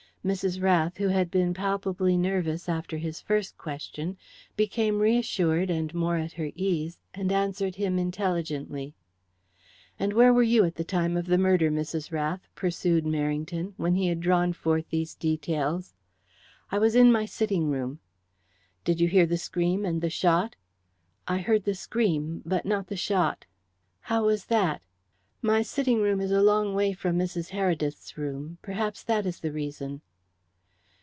[0.23, 0.61] Mrs.
[0.61, 4.17] Rath, who had been palpably nervous after his first question,
[4.55, 8.93] became reassured and more at her ease, and answered him intelligently.
[9.97, 12.11] "And where were you at the time of the murder, Mrs.
[12.11, 15.95] Rath?" pursued Merrington, when he had drawn forth these details.
[16.71, 17.97] "I was in my sitting room."
[18.83, 20.55] "Did you hear the scream and the shot?"
[21.27, 23.47] "I heard the scream, but not the shot."
[24.01, 24.83] "How was that?"
[25.41, 27.49] "My sitting room is a long way from Mrs.
[27.49, 28.59] Heredith's room.
[28.61, 30.01] Perhaps that is the reason."